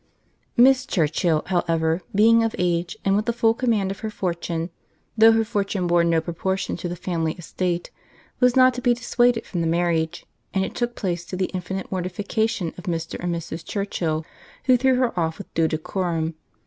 [0.57, 5.43] Miss Churchill, however, being of age, and with the full command of her fortune—though her
[5.45, 10.25] fortune bore no proportion to the family estate—was not to be dissuaded from the marriage,
[10.55, 13.19] and it took place, to the infinite mortification of Mr.
[13.23, 13.63] and Mrs.
[13.63, 14.25] Churchill,
[14.65, 16.33] who threw her off with due decorum.